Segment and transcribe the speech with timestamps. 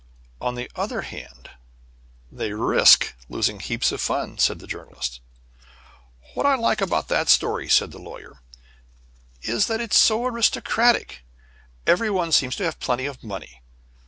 [0.47, 1.51] '""On the other hand,
[2.31, 5.19] they risk losing heaps of fun," said the Journalist.
[6.33, 8.41] "What I like about that story," said the Lawyer,
[9.43, 11.21] "is that it is so aristocratic.
[11.85, 13.61] Every one seems to have plenty of money.